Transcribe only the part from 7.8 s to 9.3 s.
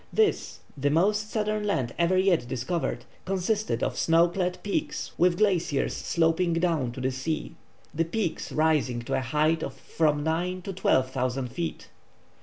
the peaks rising to a